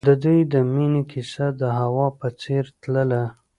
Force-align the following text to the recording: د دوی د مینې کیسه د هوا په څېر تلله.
د 0.09 0.11
دوی 0.23 0.39
د 0.53 0.55
مینې 0.73 1.01
کیسه 1.11 1.47
د 1.61 1.63
هوا 1.79 2.07
په 2.19 2.27
څېر 2.41 2.63
تلله. 2.81 3.23